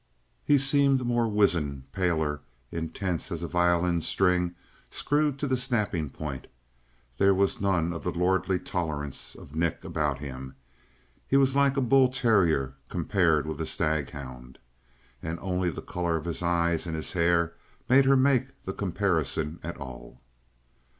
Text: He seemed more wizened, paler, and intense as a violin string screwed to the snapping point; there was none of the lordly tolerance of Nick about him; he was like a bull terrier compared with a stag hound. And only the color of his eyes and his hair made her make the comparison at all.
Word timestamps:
He 0.43 0.57
seemed 0.57 1.05
more 1.05 1.27
wizened, 1.27 1.91
paler, 1.91 2.39
and 2.71 2.85
intense 2.87 3.31
as 3.31 3.43
a 3.43 3.47
violin 3.47 4.01
string 4.01 4.55
screwed 4.89 5.37
to 5.37 5.45
the 5.45 5.55
snapping 5.55 6.09
point; 6.09 6.47
there 7.19 7.35
was 7.35 7.61
none 7.61 7.93
of 7.93 8.03
the 8.03 8.09
lordly 8.11 8.57
tolerance 8.57 9.35
of 9.35 9.55
Nick 9.55 9.83
about 9.83 10.17
him; 10.17 10.55
he 11.27 11.37
was 11.37 11.55
like 11.55 11.77
a 11.77 11.81
bull 11.81 12.07
terrier 12.09 12.73
compared 12.89 13.45
with 13.45 13.61
a 13.61 13.67
stag 13.67 14.09
hound. 14.09 14.57
And 15.21 15.37
only 15.39 15.69
the 15.69 15.83
color 15.83 16.15
of 16.17 16.25
his 16.25 16.41
eyes 16.41 16.87
and 16.87 16.95
his 16.95 17.11
hair 17.11 17.53
made 17.87 18.05
her 18.05 18.17
make 18.17 18.63
the 18.63 18.73
comparison 18.73 19.59
at 19.61 19.77
all. 19.77 20.19